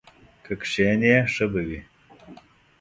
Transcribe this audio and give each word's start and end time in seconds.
که 0.43 0.53
کښېنې 0.61 1.15
ښه 1.33 1.45
به 1.51 1.61
وي! 1.67 1.79